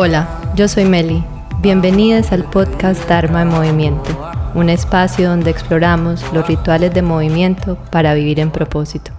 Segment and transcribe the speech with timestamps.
[0.00, 1.24] Hola, yo soy Meli.
[1.60, 8.14] Bienvenidas al podcast Dharma en Movimiento, un espacio donde exploramos los rituales de movimiento para
[8.14, 9.10] vivir en propósito.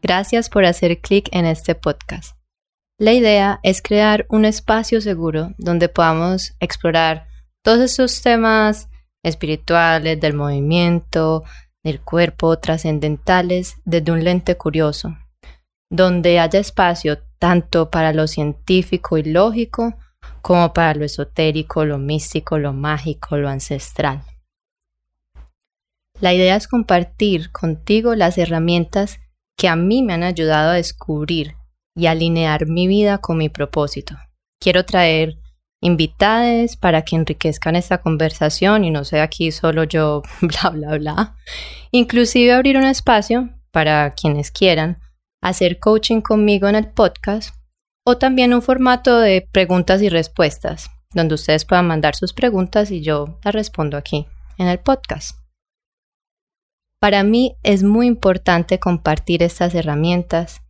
[0.00, 2.34] Gracias por hacer clic en este podcast.
[2.96, 7.26] La idea es crear un espacio seguro donde podamos explorar
[7.62, 8.88] todos estos temas
[9.22, 11.44] espirituales, del movimiento,
[11.84, 15.14] del cuerpo, trascendentales, desde un lente curioso,
[15.90, 19.94] donde haya espacio tanto para lo científico y lógico
[20.40, 24.22] como para lo esotérico, lo místico, lo mágico, lo ancestral.
[26.20, 29.18] La idea es compartir contigo las herramientas
[29.56, 31.54] que a mí me han ayudado a descubrir
[31.96, 34.16] y alinear mi vida con mi propósito.
[34.60, 35.38] Quiero traer
[35.82, 41.36] invitadas para que enriquezcan esta conversación y no sea aquí solo yo bla bla bla.
[41.90, 44.98] Inclusive abrir un espacio para quienes quieran
[45.42, 47.54] hacer coaching conmigo en el podcast
[48.06, 53.02] o también un formato de preguntas y respuestas, donde ustedes puedan mandar sus preguntas y
[53.02, 54.26] yo las respondo aquí
[54.58, 55.38] en el podcast.
[57.00, 60.62] Para mí es muy importante compartir estas herramientas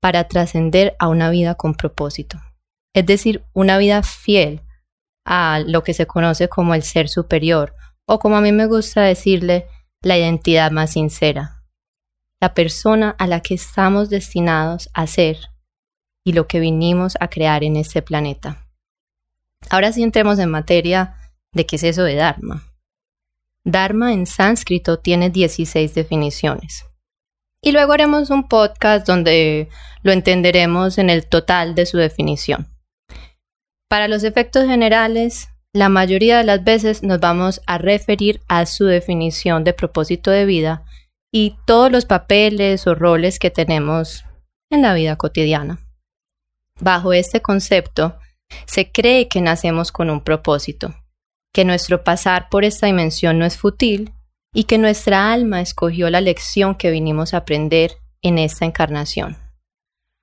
[0.00, 2.38] para trascender a una vida con propósito,
[2.94, 4.62] es decir, una vida fiel
[5.26, 7.74] a lo que se conoce como el ser superior
[8.06, 9.66] o como a mí me gusta decirle,
[10.02, 11.59] la identidad más sincera,
[12.40, 15.38] la persona a la que estamos destinados a ser
[16.24, 18.66] y lo que vinimos a crear en este planeta.
[19.68, 21.16] Ahora sí entremos en materia
[21.52, 22.64] de qué es eso de Dharma.
[23.64, 26.86] Dharma en sánscrito tiene 16 definiciones.
[27.62, 29.68] Y luego haremos un podcast donde
[30.02, 32.68] lo entenderemos en el total de su definición.
[33.88, 38.86] Para los efectos generales, la mayoría de las veces nos vamos a referir a su
[38.86, 40.84] definición de propósito de vida
[41.32, 44.24] y todos los papeles o roles que tenemos
[44.70, 45.78] en la vida cotidiana.
[46.80, 48.18] Bajo este concepto,
[48.66, 50.94] se cree que nacemos con un propósito,
[51.52, 54.12] que nuestro pasar por esta dimensión no es fútil
[54.52, 59.36] y que nuestra alma escogió la lección que vinimos a aprender en esta encarnación.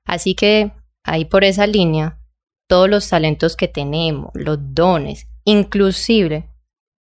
[0.06, 0.72] Así que,
[1.04, 2.20] ahí por esa línea,
[2.68, 6.50] todos los talentos que tenemos, los dones, inclusive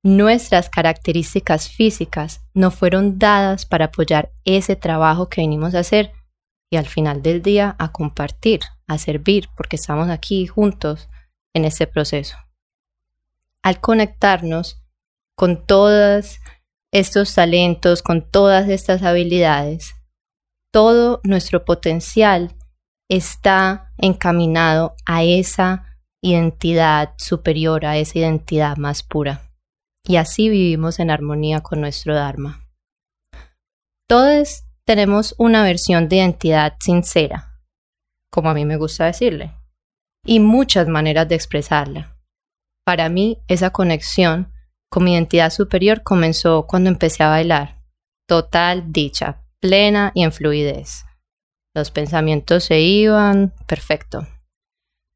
[0.02, 6.12] nuestras características físicas no fueron dadas para apoyar ese trabajo que venimos a hacer
[6.70, 11.08] y al final del día a compartir, a servir, porque estamos aquí juntos
[11.54, 12.36] en este proceso.
[13.62, 14.80] Al conectarnos
[15.36, 16.38] con todos
[16.92, 19.94] estos talentos, con todas estas habilidades,
[20.72, 22.54] todo nuestro potencial
[23.08, 29.46] está encaminado a esa identidad superior, a esa identidad más pura
[30.06, 32.64] y así vivimos en armonía con nuestro Dharma.
[34.08, 37.58] Todos tenemos una versión de identidad sincera,
[38.30, 39.52] como a mí me gusta decirle,
[40.24, 42.16] y muchas maneras de expresarla.
[42.84, 44.52] Para mí, esa conexión
[44.88, 47.82] con mi identidad superior comenzó cuando empecé a bailar.
[48.28, 51.04] Total dicha, plena y en fluidez.
[51.74, 54.26] Los pensamientos se iban, perfecto.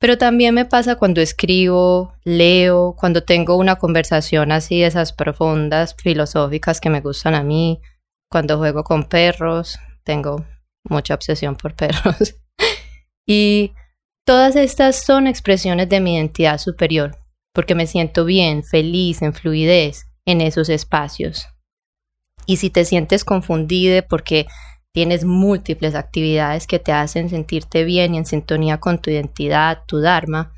[0.01, 6.81] Pero también me pasa cuando escribo, leo, cuando tengo una conversación así, esas profundas, filosóficas
[6.81, 7.83] que me gustan a mí,
[8.31, 10.47] cuando juego con perros, tengo
[10.85, 12.35] mucha obsesión por perros.
[13.27, 13.75] y
[14.25, 17.19] todas estas son expresiones de mi identidad superior,
[17.53, 21.47] porque me siento bien, feliz, en fluidez en esos espacios.
[22.47, 24.47] Y si te sientes confundida porque
[24.93, 30.01] tienes múltiples actividades que te hacen sentirte bien y en sintonía con tu identidad, tu
[30.01, 30.53] Dharma.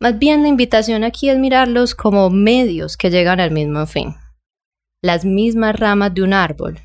[0.00, 4.14] Más bien la invitación aquí es mirarlos como medios que llegan al mismo fin,
[5.02, 6.78] las mismas ramas de un árbol,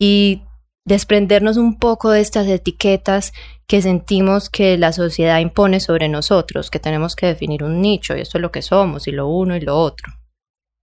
[0.00, 0.42] y
[0.86, 3.32] desprendernos un poco de estas etiquetas
[3.66, 8.20] que sentimos que la sociedad impone sobre nosotros, que tenemos que definir un nicho y
[8.20, 10.12] esto es lo que somos y lo uno y lo otro.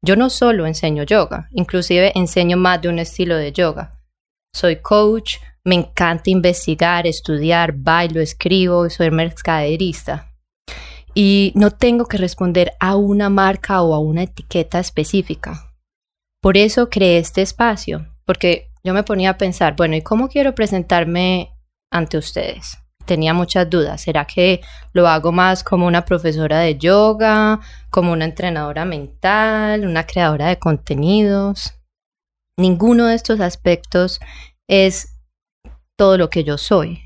[0.03, 4.00] Yo no solo enseño yoga, inclusive enseño más de un estilo de yoga.
[4.53, 10.33] Soy coach, me encanta investigar, estudiar, bailo, escribo, soy mercaderista.
[11.13, 15.71] Y no tengo que responder a una marca o a una etiqueta específica.
[16.41, 20.55] Por eso creé este espacio, porque yo me ponía a pensar, bueno, ¿y cómo quiero
[20.55, 21.53] presentarme
[21.91, 22.79] ante ustedes?
[23.05, 24.01] Tenía muchas dudas.
[24.01, 24.61] ¿Será que
[24.93, 27.59] lo hago más como una profesora de yoga,
[27.89, 31.73] como una entrenadora mental, una creadora de contenidos?
[32.61, 34.19] Ninguno de estos aspectos
[34.69, 35.19] es
[35.97, 36.99] todo lo que yo soy.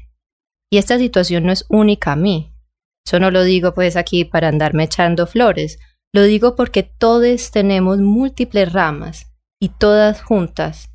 [0.69, 2.53] Y esta situación no es única a mí.
[3.07, 5.79] Eso no lo digo pues aquí para andarme echando flores.
[6.13, 9.31] Lo digo porque todos tenemos múltiples ramas
[9.61, 10.89] y todas juntas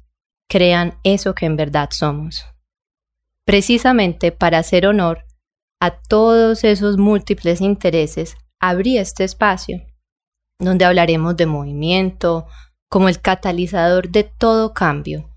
[0.46, 2.44] crean eso que en verdad somos.
[3.46, 5.24] Precisamente para hacer honor
[5.80, 9.80] a todos esos múltiples intereses, abrí este espacio
[10.58, 12.46] donde hablaremos de movimiento
[12.90, 15.30] como el catalizador de todo cambio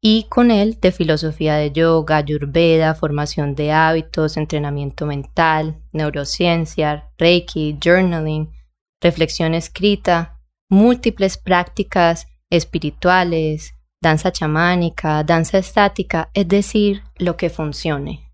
[0.00, 7.78] y con él de filosofía de yoga, ayurveda, formación de hábitos, entrenamiento mental, neurociencia, reiki,
[7.82, 8.52] journaling,
[9.00, 10.38] reflexión escrita,
[10.68, 18.30] múltiples prácticas espirituales, danza chamánica, danza estática, es decir, lo que funcione,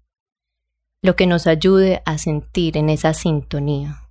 [1.03, 4.03] lo que nos ayude a sentir en esa sintonía.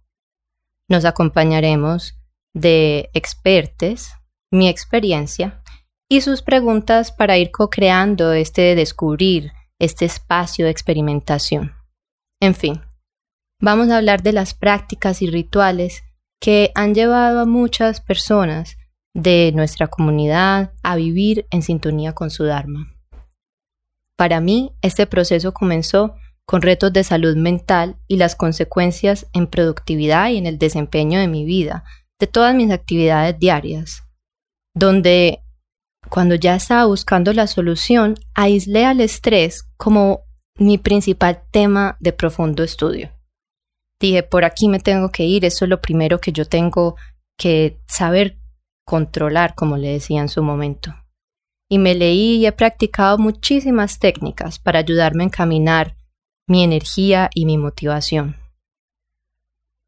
[0.88, 2.16] Nos acompañaremos
[2.54, 4.13] de expertos,
[4.51, 5.62] mi experiencia
[6.10, 11.74] y sus preguntas para ir co-creando este descubrir, este espacio de experimentación.
[12.42, 12.81] En fin,
[13.62, 16.04] vamos a hablar de las prácticas y rituales
[16.42, 18.78] que han llevado a muchas personas
[19.13, 22.95] de nuestra comunidad a vivir en sintonía con su Dharma.
[24.16, 30.30] Para mí, este proceso comenzó con retos de salud mental y las consecuencias en productividad
[30.30, 31.84] y en el desempeño de mi vida,
[32.19, 34.08] de todas mis actividades diarias,
[34.74, 35.42] donde
[36.10, 40.21] cuando ya estaba buscando la solución, aislé al estrés como
[40.56, 43.12] mi principal tema de profundo estudio.
[44.00, 46.95] Dije, por aquí me tengo que ir, eso es lo primero que yo tengo
[47.38, 48.38] que saber
[48.86, 50.95] controlar, como le decía en su momento.
[51.69, 55.95] Y me leí y he practicado muchísimas técnicas para ayudarme a encaminar
[56.48, 58.36] mi energía y mi motivación.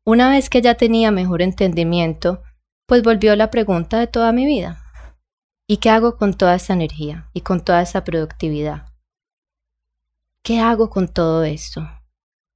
[0.06, 2.44] Una vez que ya tenía mejor entendimiento,
[2.92, 4.84] pues volvió la pregunta de toda mi vida.
[5.66, 8.86] ¿Y qué hago con toda esa energía y con toda esa productividad?
[10.44, 11.90] ¿Qué hago con todo esto?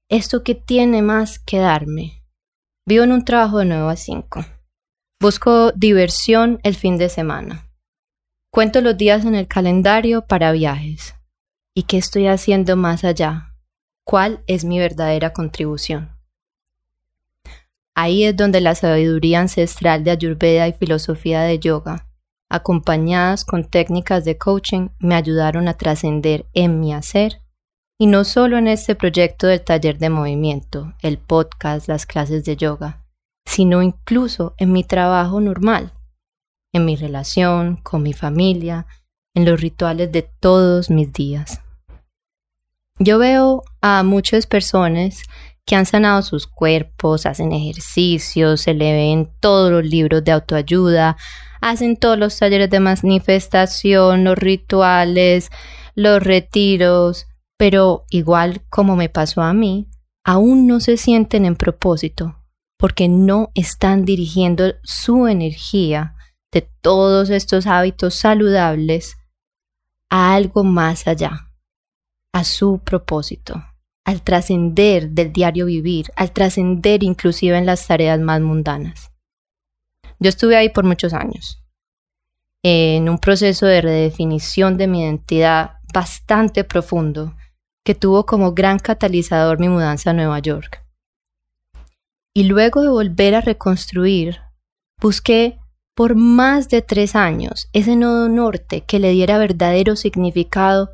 [0.09, 2.25] ¿Esto que tiene más que darme?
[2.85, 4.45] Vivo en un trabajo de 9 a 5.
[5.21, 7.69] Busco diversión el fin de semana.
[8.51, 11.15] Cuento los días en el calendario para viajes.
[11.73, 13.55] ¿Y qué estoy haciendo más allá?
[14.05, 16.14] ¿Cuál es mi verdadera contribución?
[17.95, 22.07] Ahí es donde la sabiduría ancestral de Ayurveda y filosofía de yoga,
[22.49, 27.41] acompañadas con técnicas de coaching, me ayudaron a trascender en mi hacer
[27.97, 32.57] y no solo en este proyecto del taller de movimiento, el podcast, las clases de
[32.57, 33.05] yoga,
[33.47, 35.93] sino incluso en mi trabajo normal,
[36.73, 38.85] en mi relación con mi familia,
[39.33, 41.61] en los rituales de todos mis días.
[42.99, 45.23] Yo veo a muchas personas
[45.65, 51.17] que han sanado sus cuerpos, hacen ejercicios, se le ven todos los libros de autoayuda,
[51.61, 55.49] hacen todos los talleres de manifestación, los rituales,
[55.95, 57.25] los retiros,
[57.57, 59.89] pero igual como me pasó a mí,
[60.23, 62.35] aún no se sienten en propósito
[62.77, 66.15] porque no están dirigiendo su energía
[66.51, 69.17] de todos estos hábitos saludables
[70.09, 71.51] a algo más allá,
[72.33, 73.63] a su propósito,
[74.05, 79.11] al trascender del diario vivir, al trascender inclusive en las tareas más mundanas.
[80.19, 81.61] Yo estuve ahí por muchos años,
[82.63, 87.35] en un proceso de redefinición de mi identidad bastante profundo
[87.83, 90.83] que tuvo como gran catalizador mi mudanza a Nueva York.
[92.33, 94.39] Y luego de volver a reconstruir,
[95.01, 95.59] busqué
[95.95, 100.89] por más de tres años ese nodo norte que le diera verdadero significado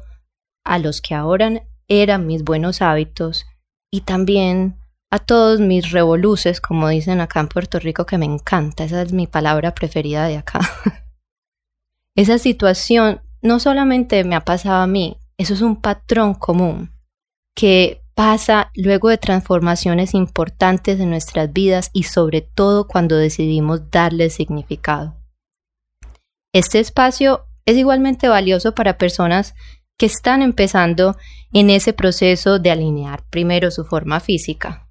[0.63, 3.45] a los que ahora eran mis buenos hábitos
[3.91, 4.77] y también
[5.11, 9.11] a todos mis revoluces, como dicen acá en Puerto Rico, que me encanta, esa es
[9.11, 10.61] mi palabra preferida de acá.
[12.15, 16.91] esa situación no solamente me ha pasado a mí, eso es un patrón común
[17.57, 24.29] que pasa luego de transformaciones importantes en nuestras vidas y sobre todo cuando decidimos darle
[24.29, 25.15] significado.
[26.53, 29.55] Este espacio es igualmente valioso para personas
[29.97, 31.15] que están empezando
[31.53, 34.87] en ese proceso de alinear primero su forma física.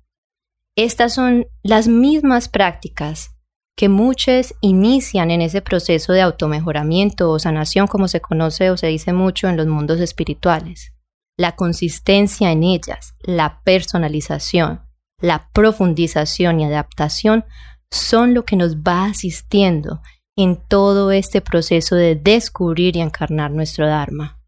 [0.77, 3.31] Estas son las mismas prácticas
[3.77, 8.89] que muchos inician en ese proceso de automejoramiento o sanación como se conoce o se
[8.89, 10.93] dice mucho en los mundos espirituales.
[11.37, 14.83] La consistencia en ellas, la personalización,
[15.21, 17.45] la profundización y adaptación
[17.91, 20.03] son lo que nos va asistiendo
[20.37, 24.40] en todo este proceso de descubrir y encarnar nuestro Dharma.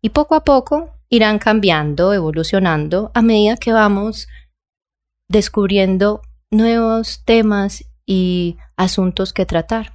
[0.00, 4.28] Y poco a poco irán cambiando, evolucionando a medida que vamos
[5.28, 9.92] descubriendo nuevos temas y asuntos que tratar.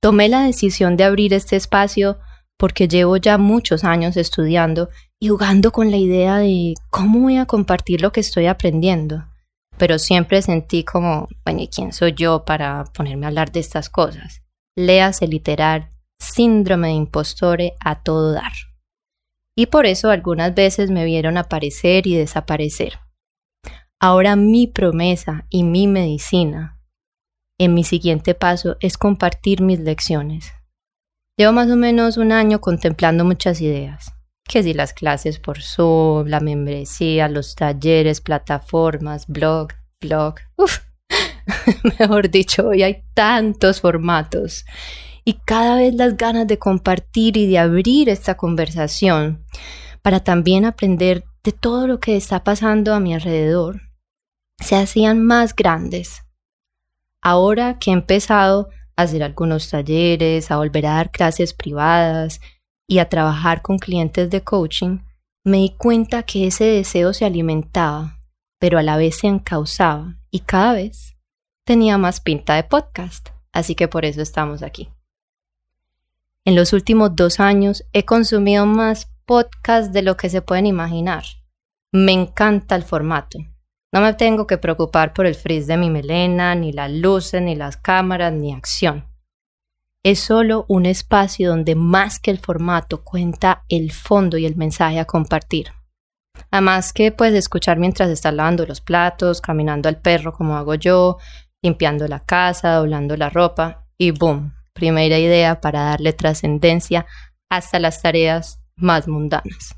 [0.00, 2.18] Tomé la decisión de abrir este espacio
[2.56, 4.88] porque llevo ya muchos años estudiando
[5.20, 9.24] y jugando con la idea de cómo voy a compartir lo que estoy aprendiendo.
[9.78, 13.88] Pero siempre sentí como, bueno, ¿y quién soy yo para ponerme a hablar de estas
[13.88, 14.42] cosas?
[14.74, 15.91] Léase literal,
[16.22, 18.52] síndrome de impostore a todo dar.
[19.54, 23.00] y por eso algunas veces me vieron aparecer y desaparecer.
[24.00, 26.80] Ahora mi promesa y mi medicina
[27.58, 30.52] en mi siguiente paso es compartir mis lecciones.
[31.38, 34.12] Llevo más o menos un año contemplando muchas ideas,
[34.48, 39.68] que si las clases por Zoom, la membresía, los talleres, plataformas, blog,
[40.00, 40.78] blog, uff,
[41.98, 44.64] mejor dicho, hoy hay tantos formatos
[45.24, 49.44] y cada vez las ganas de compartir y de abrir esta conversación
[50.02, 53.80] para también aprender de todo lo que está pasando a mi alrededor
[54.62, 56.24] se hacían más grandes.
[57.20, 62.40] Ahora que he empezado a hacer algunos talleres, a volver a dar clases privadas
[62.86, 64.98] y a trabajar con clientes de coaching,
[65.44, 68.20] me di cuenta que ese deseo se alimentaba,
[68.58, 71.16] pero a la vez se encauzaba y cada vez
[71.64, 74.88] tenía más pinta de podcast, así que por eso estamos aquí.
[76.44, 81.22] En los últimos dos años he consumido más podcasts de lo que se pueden imaginar.
[81.92, 83.38] Me encanta el formato.
[83.94, 87.54] No me tengo que preocupar por el frizz de mi melena, ni las luces, ni
[87.54, 89.06] las cámaras, ni acción.
[90.04, 94.98] Es solo un espacio donde más que el formato cuenta el fondo y el mensaje
[94.98, 95.68] a compartir.
[96.50, 101.18] Además que puedes escuchar mientras estás lavando los platos, caminando al perro como hago yo,
[101.62, 107.06] limpiando la casa, doblando la ropa y boom, primera idea para darle trascendencia
[107.48, 109.76] hasta las tareas más mundanas.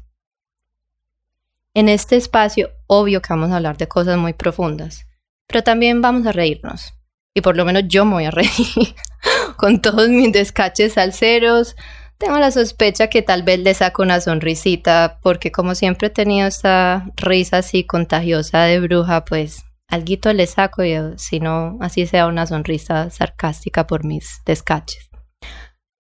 [1.74, 5.06] En este espacio, obvio que vamos a hablar de cosas muy profundas,
[5.48, 6.94] pero también vamos a reírnos.
[7.34, 8.48] Y por lo menos yo me voy a reír
[9.56, 11.74] con todos mis descaches salseros.
[12.16, 16.46] Tengo la sospecha que tal vez le saco una sonrisita, porque como siempre he tenido
[16.46, 22.26] esta risa así contagiosa de bruja, pues alguito le saco y si no, así sea
[22.26, 25.10] una sonrisa sarcástica por mis descaches.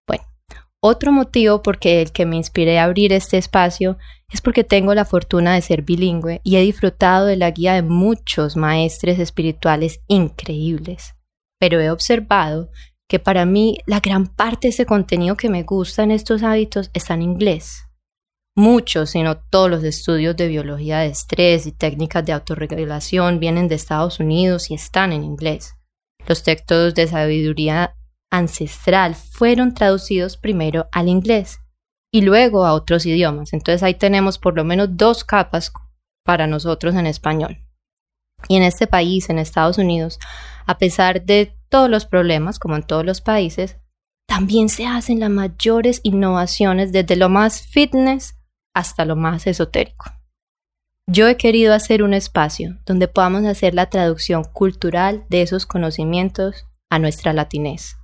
[0.06, 0.24] Bueno,
[0.80, 3.98] otro motivo porque el que me inspiré a abrir este espacio
[4.30, 7.82] es porque tengo la fortuna de ser bilingüe y he disfrutado de la guía de
[7.82, 11.14] muchos maestres espirituales increíbles.
[11.60, 12.70] Pero he observado
[13.08, 16.90] que para mí la gran parte de ese contenido que me gusta en estos hábitos
[16.94, 17.83] está en inglés.
[18.56, 23.66] Muchos, si no todos los estudios de biología de estrés y técnicas de autorregulación vienen
[23.66, 25.74] de Estados Unidos y están en inglés.
[26.28, 27.96] Los textos de sabiduría
[28.30, 31.58] ancestral fueron traducidos primero al inglés
[32.12, 33.52] y luego a otros idiomas.
[33.52, 35.72] Entonces ahí tenemos por lo menos dos capas
[36.24, 37.58] para nosotros en español.
[38.48, 40.20] Y en este país, en Estados Unidos,
[40.66, 43.78] a pesar de todos los problemas, como en todos los países,
[44.28, 48.36] también se hacen las mayores innovaciones desde lo más fitness
[48.74, 50.06] hasta lo más esotérico.
[51.06, 56.66] Yo he querido hacer un espacio donde podamos hacer la traducción cultural de esos conocimientos
[56.90, 57.96] a nuestra latinez.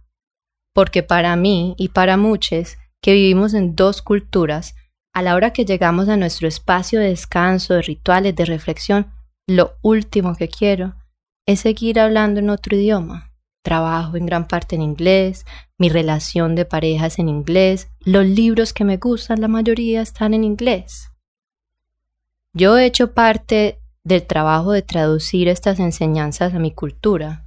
[0.75, 4.75] Porque para mí y para muchos que vivimos en dos culturas,
[5.13, 9.11] a la hora que llegamos a nuestro espacio de descanso, de rituales, de reflexión,
[9.49, 10.95] lo último que quiero
[11.47, 13.30] es seguir hablando en otro idioma.
[13.63, 15.45] Trabajo en gran parte en inglés,
[15.77, 20.45] mi relación de parejas en inglés, los libros que me gustan, la mayoría están en
[20.45, 21.11] inglés.
[22.55, 27.47] Yo he hecho parte del trabajo de traducir estas enseñanzas a mi cultura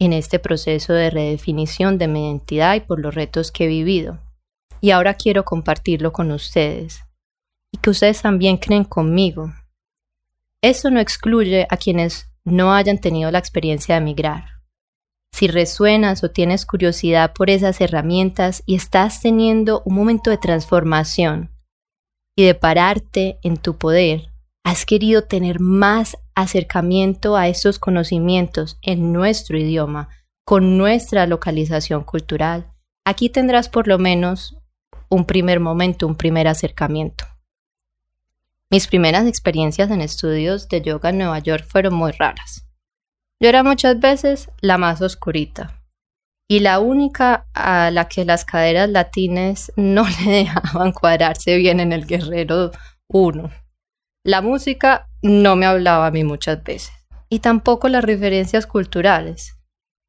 [0.00, 4.18] en este proceso de redefinición de mi identidad y por los retos que he vivido.
[4.80, 7.04] Y ahora quiero compartirlo con ustedes
[7.70, 9.52] y que ustedes también creen conmigo.
[10.60, 14.61] Eso no excluye a quienes no hayan tenido la experiencia de emigrar
[15.32, 21.50] si resuenas o tienes curiosidad por esas herramientas y estás teniendo un momento de transformación
[22.36, 24.30] y de pararte en tu poder,
[24.64, 30.08] has querido tener más acercamiento a estos conocimientos en nuestro idioma,
[30.44, 32.72] con nuestra localización cultural,
[33.04, 34.56] aquí tendrás por lo menos
[35.08, 37.24] un primer momento, un primer acercamiento.
[38.70, 42.66] Mis primeras experiencias en estudios de yoga en Nueva York fueron muy raras.
[43.42, 45.82] Yo era muchas veces la más oscurita
[46.48, 51.92] y la única a la que las caderas latines no le dejaban cuadrarse bien en
[51.92, 52.70] el guerrero
[53.08, 53.50] 1.
[54.24, 56.92] La música no me hablaba a mí muchas veces
[57.28, 59.58] y tampoco las referencias culturales.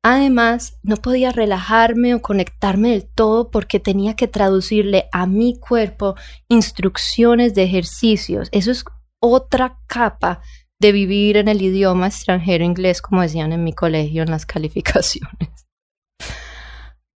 [0.03, 6.13] Además, no podía relajarme o conectarme del todo porque tenía que traducirle a mi cuerpo
[6.49, 8.49] instrucciones de ejercicios.
[8.51, 8.85] Eso es
[9.19, 10.41] otra capa
[10.83, 15.65] de vivir en el idioma extranjero inglés, como decían en mi colegio en las calificaciones.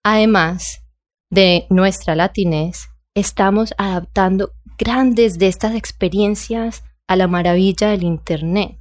[0.06, 0.84] Además
[1.30, 8.80] de nuestra latinez, estamos adaptando grandes de estas experiencias a la maravilla del Internet,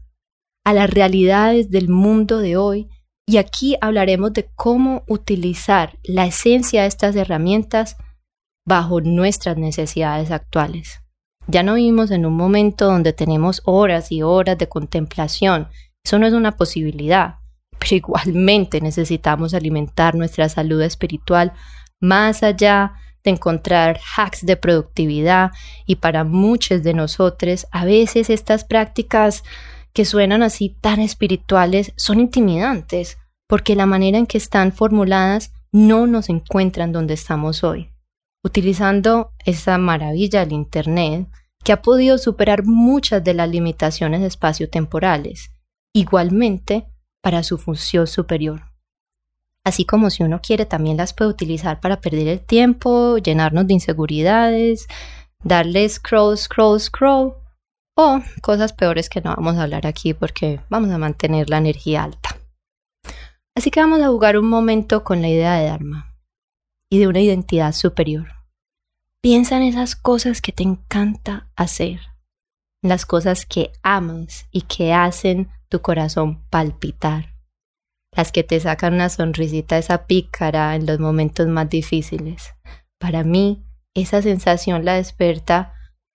[0.64, 2.88] a las realidades del mundo de hoy,
[3.28, 7.97] y aquí hablaremos de cómo utilizar la esencia de estas herramientas
[8.64, 11.00] bajo nuestras necesidades actuales.
[11.49, 15.69] Ya no vivimos en un momento donde tenemos horas y horas de contemplación.
[16.05, 17.37] Eso no es una posibilidad.
[17.79, 21.53] Pero igualmente necesitamos alimentar nuestra salud espiritual
[22.00, 25.50] más allá de encontrar hacks de productividad
[25.85, 29.43] y para muchos de nosotros a veces estas prácticas
[29.93, 36.07] que suenan así tan espirituales son intimidantes porque la manera en que están formuladas no
[36.07, 37.91] nos encuentran donde estamos hoy.
[38.47, 41.29] Utilizando esa maravilla del Internet
[41.65, 45.50] que ha podido superar muchas de las limitaciones espaciotemporales,
[45.93, 46.87] igualmente
[47.21, 48.62] para su función superior.
[49.65, 53.75] Así como si uno quiere también las puede utilizar para perder el tiempo, llenarnos de
[53.75, 54.87] inseguridades,
[55.43, 57.35] darle scroll, scroll, scroll,
[57.99, 62.05] o cosas peores que no vamos a hablar aquí porque vamos a mantener la energía
[62.05, 62.37] alta.
[63.57, 66.15] Así que vamos a jugar un momento con la idea de Dharma
[66.88, 68.36] y de una identidad superior.
[69.26, 71.99] Piensa en esas cosas que te encanta hacer,
[72.80, 77.35] las cosas que amas y que hacen tu corazón palpitar
[78.16, 82.54] las que te sacan una sonrisita esa pícara en los momentos más difíciles.
[83.00, 83.66] Para mí,
[83.97, 85.75] esa sensación la desperta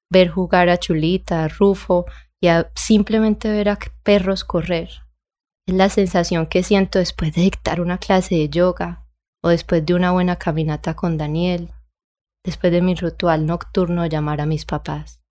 [0.09, 2.05] ver jugar a Chulita, a Rufo
[2.41, 4.89] y a simplemente ver a perros correr.
[5.67, 9.05] Es la sensación que siento después de dictar una clase de yoga
[9.43, 11.73] o después de una buena caminata con Daniel,
[12.43, 15.21] después de mi ritual nocturno llamar a mis papás.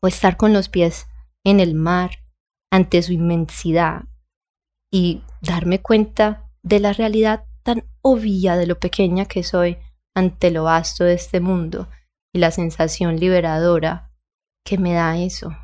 [0.00, 1.06] O estar con los pies
[1.44, 2.10] en el mar
[2.70, 4.04] ante su inmensidad
[4.90, 9.78] y darme cuenta de la realidad tan obvia de lo pequeña que soy
[10.14, 11.88] ante lo vasto de este mundo
[12.32, 14.12] y la sensación liberadora
[14.64, 15.56] que me da eso.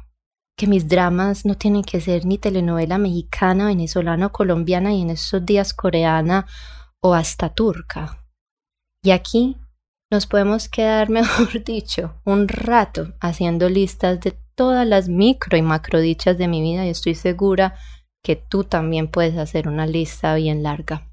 [0.56, 5.10] Que mis dramas no tienen que ser ni telenovela mexicana, venezolana o colombiana y en
[5.10, 6.46] esos días coreana
[7.00, 8.24] o hasta turca.
[9.02, 9.56] Y aquí
[10.12, 15.98] nos podemos quedar, mejor dicho, un rato haciendo listas de todas las micro y macro
[16.00, 17.74] dichas de mi vida y estoy segura
[18.22, 21.10] que tú también puedes hacer una lista bien larga.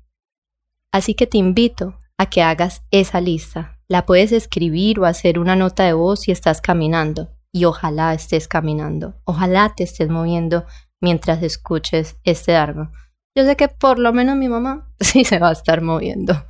[0.93, 3.79] Así que te invito a que hagas esa lista.
[3.87, 7.29] La puedes escribir o hacer una nota de voz si estás caminando.
[7.51, 9.15] Y ojalá estés caminando.
[9.23, 10.65] Ojalá te estés moviendo
[11.01, 12.91] mientras escuches este árbol.
[13.35, 16.45] Yo sé que por lo menos mi mamá sí se va a estar moviendo.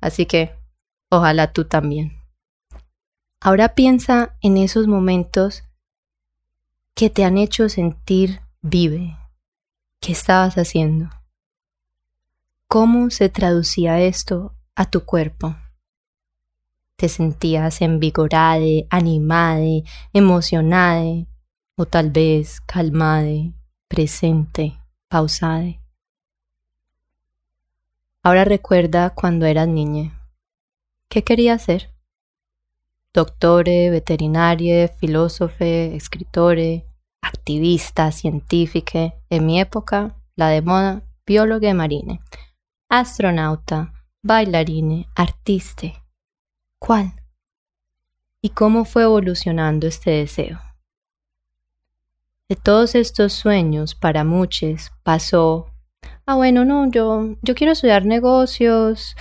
[0.00, 0.61] Así que
[1.12, 2.16] ojalá tú también.
[3.38, 5.62] Ahora piensa en esos momentos
[6.94, 9.18] que te han hecho sentir vive,
[10.00, 11.10] ¿Qué estabas haciendo?
[12.66, 15.54] ¿Cómo se traducía esto a tu cuerpo?
[16.96, 21.26] ¿Te sentías envigorada, animada, emocionada
[21.76, 23.52] o tal vez calmada,
[23.86, 25.78] presente, pausada?
[28.22, 30.21] Ahora recuerda cuando eras niña.
[31.12, 31.90] ¿Qué querías ser?
[33.12, 36.86] Doctore, veterinaria, filósofo, escritore,
[37.20, 42.22] activista, científica, en mi época, la de moda, bióloga marine,
[42.88, 45.88] astronauta, bailarine, artista.
[46.78, 47.12] ¿Cuál?
[48.40, 50.62] ¿Y cómo fue evolucionando este deseo?
[52.48, 55.66] De todos estos sueños, para muchos, pasó,
[56.24, 59.14] ah, bueno, no, yo, yo quiero estudiar negocios,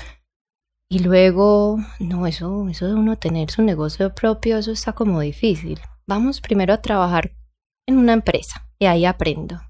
[0.91, 5.79] y luego, no, eso, eso de uno tener su negocio propio, eso está como difícil.
[6.05, 7.31] Vamos primero a trabajar
[7.87, 9.61] en una empresa y ahí aprendo.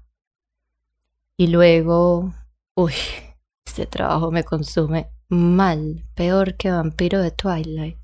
[1.36, 2.34] Y luego,
[2.74, 2.94] uy,
[3.64, 7.98] este trabajo me consume mal, peor que vampiro de Twilight.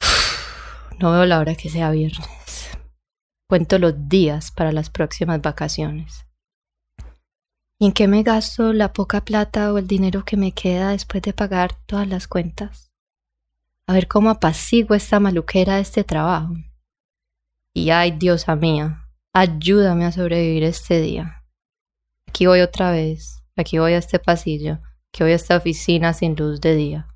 [1.00, 2.68] No veo la hora que sea viernes.
[3.48, 6.23] Cuento los días para las próximas vacaciones.
[7.84, 11.22] ¿Y en qué me gasto la poca plata o el dinero que me queda después
[11.22, 12.90] de pagar todas las cuentas?
[13.86, 16.54] A ver cómo apacigua esta maluquera de este trabajo.
[17.74, 21.44] Y ay, diosa mía, ayúdame a sobrevivir este día.
[22.26, 24.78] Aquí voy otra vez, aquí voy a este pasillo,
[25.12, 27.14] aquí voy a esta oficina sin luz de día.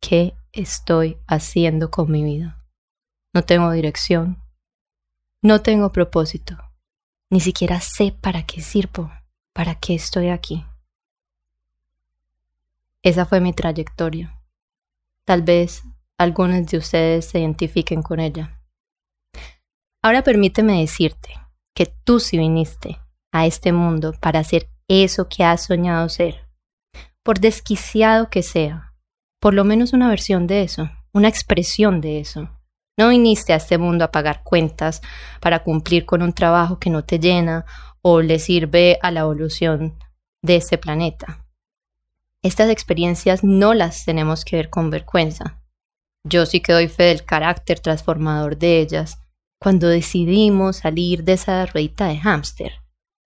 [0.00, 2.64] ¿Qué estoy haciendo con mi vida?
[3.34, 4.40] No tengo dirección,
[5.42, 6.56] no tengo propósito,
[7.28, 9.10] ni siquiera sé para qué sirvo,
[9.58, 10.64] para qué estoy aquí.
[13.02, 14.40] Esa fue mi trayectoria.
[15.24, 15.82] Tal vez
[16.16, 18.62] algunos de ustedes se identifiquen con ella.
[20.00, 21.30] Ahora permíteme decirte
[21.74, 23.00] que tú sí viniste
[23.32, 26.48] a este mundo para hacer eso que has soñado ser.
[27.24, 28.94] Por desquiciado que sea,
[29.40, 32.48] por lo menos una versión de eso, una expresión de eso.
[32.96, 35.02] No viniste a este mundo a pagar cuentas
[35.40, 37.64] para cumplir con un trabajo que no te llena
[38.02, 39.98] o le sirve a la evolución
[40.42, 41.44] de este planeta.
[42.42, 45.60] Estas experiencias no las tenemos que ver con vergüenza.
[46.24, 49.18] Yo sí que doy fe del carácter transformador de ellas
[49.60, 52.72] cuando decidimos salir de esa ruedita de hámster,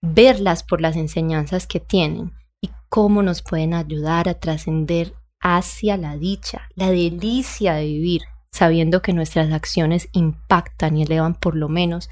[0.01, 2.33] verlas por las enseñanzas que tienen
[2.63, 9.03] y cómo nos pueden ayudar a trascender hacia la dicha, la delicia de vivir, sabiendo
[9.03, 12.09] que nuestras acciones impactan y elevan por lo menos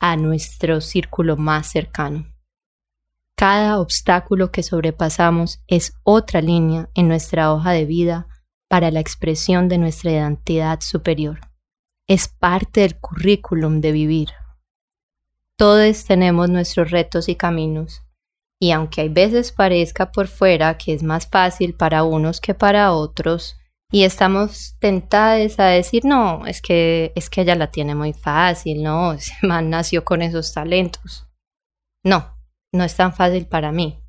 [0.00, 2.26] a nuestro círculo más cercano.
[3.36, 8.28] Cada obstáculo que sobrepasamos es otra línea en nuestra hoja de vida
[8.68, 11.40] para la expresión de nuestra identidad superior.
[12.06, 14.28] Es parte del currículum de vivir.
[15.56, 18.02] Todos tenemos nuestros retos y caminos,
[18.60, 22.92] y aunque hay veces parezca por fuera que es más fácil para unos que para
[22.92, 23.56] otros,
[23.94, 28.82] y estamos tentadas a decir, no, es que, es que ella la tiene muy fácil,
[28.82, 31.28] no, ese man nació con esos talentos.
[32.04, 32.36] No,
[32.72, 34.00] no es tan fácil para mí.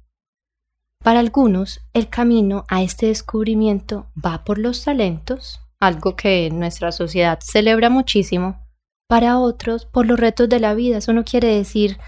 [1.03, 7.37] Para algunos, el camino a este descubrimiento va por los talentos, algo que nuestra sociedad
[7.43, 8.65] celebra muchísimo.
[9.07, 10.97] Para otros, por los retos de la vida.
[10.97, 11.99] Eso no quiere decir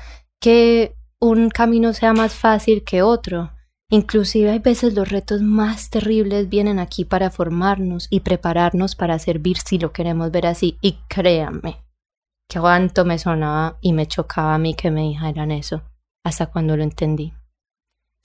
[0.41, 3.51] que un camino sea más fácil que otro.
[3.89, 9.57] Inclusive hay veces los retos más terribles vienen aquí para formarnos y prepararnos para servir
[9.57, 10.77] si lo queremos ver así.
[10.81, 11.77] Y créanme,
[12.49, 15.83] que cuánto me sonaba y me chocaba a mí que me dijeran eso
[16.25, 17.33] hasta cuando lo entendí.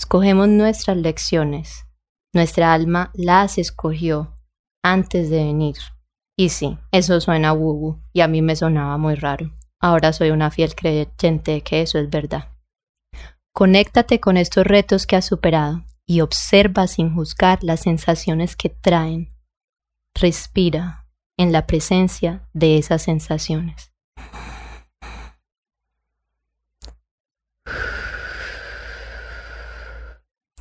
[0.01, 1.87] Escogemos nuestras lecciones.
[2.35, 4.37] Nuestra alma las escogió
[4.83, 5.77] antes de venir.
[6.37, 9.53] Y sí, eso suena wubu y a mí me sonaba muy raro.
[9.81, 12.52] Ahora soy una fiel creyente de que eso es verdad.
[13.55, 19.35] Conéctate con estos retos que has superado y observa sin juzgar las sensaciones que traen.
[20.15, 23.93] Respira en la presencia de esas sensaciones.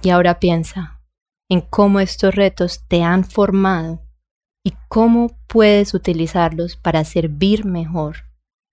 [0.04, 1.02] Y ahora piensa
[1.48, 4.02] en cómo estos retos te han formado
[4.66, 8.26] y cómo puedes utilizarlos para servir mejor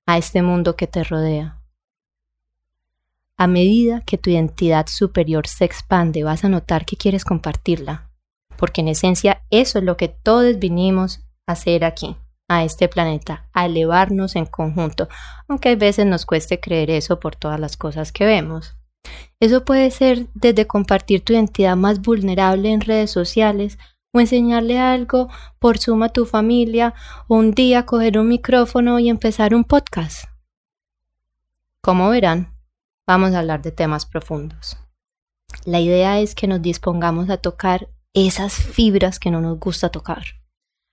[0.07, 1.58] a este mundo que te rodea.
[3.41, 8.11] A medida que tu identidad superior se expande, vas a notar que quieres compartirla,
[8.57, 12.17] porque en esencia eso es lo que todos vinimos a hacer aquí,
[12.49, 15.09] a este planeta, a elevarnos en conjunto,
[15.47, 18.75] aunque a veces nos cueste creer eso por todas las cosas que vemos.
[19.39, 23.79] Eso puede ser desde compartir tu identidad más vulnerable en redes sociales
[24.13, 25.29] o enseñarle algo
[25.61, 26.93] por suma a tu familia
[27.29, 30.25] o un día coger un micrófono y empezar un podcast.
[31.81, 32.58] Como verán,
[33.09, 34.77] vamos a hablar de temas profundos.
[35.65, 40.25] La idea es que nos dispongamos a tocar esas fibras que no nos gusta tocar,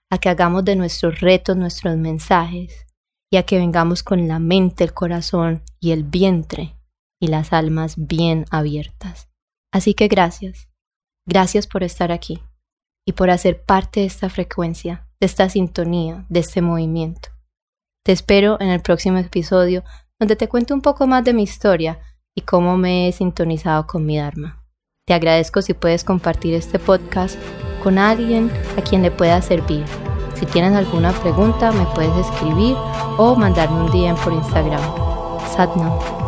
[0.10, 2.88] a que hagamos de nuestros retos nuestros mensajes
[3.30, 6.78] y a que vengamos con la mente, el corazón y el vientre
[7.22, 9.30] y las almas bien abiertas.
[9.74, 10.70] Así que gracias,
[11.28, 12.42] gracias por estar aquí
[13.06, 17.30] y por hacer parte de esta frecuencia, de esta sintonía, de este movimiento.
[18.06, 19.84] Te espero en el próximo episodio
[20.20, 22.00] donde te cuento un poco más de mi historia
[22.36, 24.62] y cómo me he sintonizado con mi Dharma.
[25.06, 27.38] Te agradezco si puedes compartir este podcast
[27.84, 29.86] con alguien a quien le pueda servir.
[30.34, 32.76] Si tienes alguna pregunta me puedes escribir
[33.18, 34.82] o mandarme un DM por Instagram.
[35.56, 36.25] Satnam.